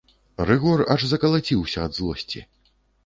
[0.49, 2.47] Рыгор аж закалаціўся ад злосці.